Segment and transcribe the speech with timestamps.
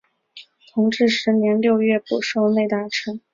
[0.73, 3.21] 同治十年六月补授内大臣。